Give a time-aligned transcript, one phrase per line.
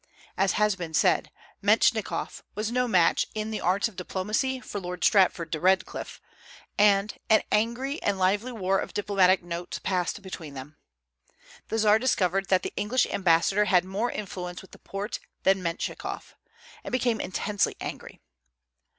[0.35, 1.29] As has been said,
[1.61, 6.19] Mentchikof was no match in the arts of diplomacy for Lord Stratford de Redcliffe,
[6.75, 10.75] and an angry and lively war of diplomatic notes passed between them.
[11.67, 16.33] The Czar discovered that the English ambassador had more influence with the Porte than Mentchikof,
[16.83, 18.19] and became intensely angry.